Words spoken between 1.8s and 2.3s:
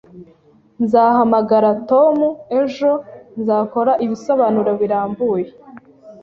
Tom